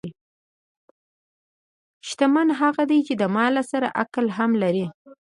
شتمن 2.07 2.47
هغه 2.61 2.83
دی 2.89 2.99
چې 3.07 3.13
له 3.21 3.27
مال 3.35 3.55
سره 3.71 3.87
عقل 4.01 4.25
هم 4.37 4.51
لري. 4.63 4.85